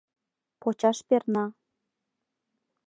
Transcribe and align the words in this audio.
Почаш 0.61 0.99
перна. 1.07 1.45